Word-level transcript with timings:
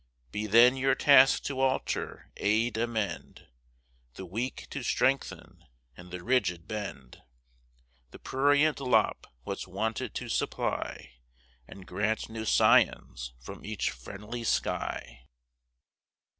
Be 0.31 0.47
then 0.47 0.75
your 0.77 0.95
task 0.95 1.43
to 1.43 1.59
alter, 1.59 2.31
aid, 2.37 2.75
amend; 2.75 3.45
The 4.15 4.25
weak 4.25 4.65
to 4.71 4.81
strengthen, 4.81 5.63
and 5.95 6.09
the 6.09 6.23
rigid 6.23 6.67
bend; 6.67 7.21
The 8.09 8.17
prurient 8.17 8.79
lop; 8.79 9.27
what's 9.43 9.67
wanted 9.67 10.15
to 10.15 10.27
supply; 10.27 11.17
And 11.67 11.85
grant 11.85 12.29
new 12.29 12.45
scions 12.45 13.33
from 13.37 13.63
each 13.63 13.91
friendly 13.91 14.43
sky. 14.43 15.27